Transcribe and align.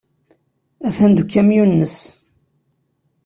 Atan 0.87 1.11
deg 1.17 1.23
ukamyun-nnes. 1.27 1.97